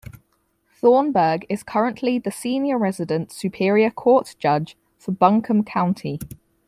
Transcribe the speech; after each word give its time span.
Thornburg 0.79 1.45
is 1.47 1.61
currently 1.61 2.17
the 2.17 2.31
senior 2.31 2.75
resident 2.79 3.31
superior 3.31 3.91
court 3.91 4.35
judge 4.39 4.75
for 4.97 5.11
Buncombe 5.11 5.65
County. 5.65 6.17